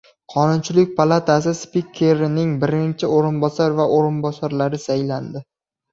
Qonunchilik 0.33 0.95
palatasi 0.99 1.53
Spikerining 1.59 2.55
birinchi 2.63 3.11
o‘rinbosari 3.19 3.79
va 3.81 3.87
o‘rinbosarlari 3.99 4.85
saylandi 4.87 5.45